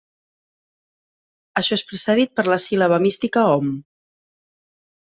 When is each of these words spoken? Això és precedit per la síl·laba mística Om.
Això 1.61 1.79
és 1.81 1.85
precedit 1.91 2.35
per 2.41 2.49
la 2.49 2.59
síl·laba 2.67 3.01
mística 3.07 3.47
Om. 3.55 3.73